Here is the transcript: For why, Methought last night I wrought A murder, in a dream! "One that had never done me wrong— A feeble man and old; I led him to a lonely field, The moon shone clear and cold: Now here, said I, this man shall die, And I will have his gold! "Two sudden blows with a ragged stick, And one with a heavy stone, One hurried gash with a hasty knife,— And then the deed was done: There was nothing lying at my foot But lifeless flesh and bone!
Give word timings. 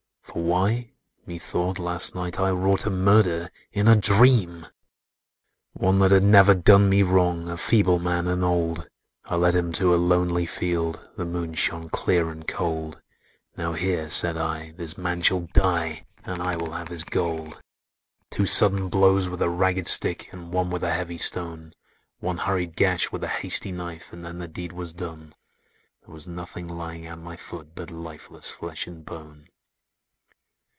For 0.23 0.41
why, 0.41 0.93
Methought 1.25 1.77
last 1.77 2.15
night 2.15 2.39
I 2.39 2.51
wrought 2.51 2.85
A 2.85 2.89
murder, 2.89 3.49
in 3.73 3.89
a 3.89 3.97
dream! 3.97 4.65
"One 5.73 5.99
that 5.99 6.11
had 6.11 6.23
never 6.23 6.53
done 6.55 6.87
me 6.87 7.03
wrong— 7.03 7.49
A 7.49 7.57
feeble 7.57 7.99
man 7.99 8.27
and 8.27 8.41
old; 8.41 8.87
I 9.25 9.35
led 9.35 9.55
him 9.55 9.73
to 9.73 9.93
a 9.93 9.97
lonely 9.99 10.45
field, 10.45 11.05
The 11.17 11.25
moon 11.25 11.53
shone 11.55 11.89
clear 11.89 12.29
and 12.29 12.47
cold: 12.47 13.01
Now 13.57 13.73
here, 13.73 14.09
said 14.09 14.37
I, 14.37 14.71
this 14.77 14.97
man 14.97 15.21
shall 15.21 15.49
die, 15.51 16.05
And 16.23 16.41
I 16.41 16.55
will 16.55 16.71
have 16.71 16.87
his 16.87 17.03
gold! 17.03 17.59
"Two 18.29 18.45
sudden 18.45 18.87
blows 18.87 19.27
with 19.27 19.41
a 19.41 19.49
ragged 19.49 19.85
stick, 19.87 20.29
And 20.31 20.53
one 20.53 20.69
with 20.69 20.81
a 20.83 20.93
heavy 20.93 21.17
stone, 21.17 21.73
One 22.21 22.37
hurried 22.37 22.77
gash 22.77 23.11
with 23.11 23.25
a 23.25 23.27
hasty 23.27 23.73
knife,— 23.73 24.13
And 24.13 24.23
then 24.23 24.39
the 24.39 24.47
deed 24.47 24.71
was 24.71 24.93
done: 24.93 25.33
There 26.05 26.13
was 26.13 26.25
nothing 26.25 26.69
lying 26.69 27.05
at 27.05 27.19
my 27.19 27.35
foot 27.35 27.75
But 27.75 27.91
lifeless 27.91 28.49
flesh 28.51 28.87
and 28.87 29.05
bone! 29.05 29.49